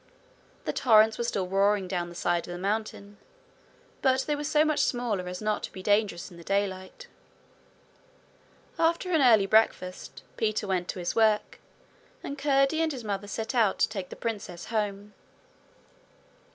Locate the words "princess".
14.15-14.65